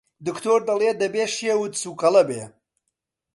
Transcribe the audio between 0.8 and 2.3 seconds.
دەبێ شێوت سووکەڵە